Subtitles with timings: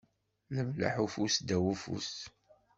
[0.55, 2.11] Lemleḥ ufus ddaw ufus.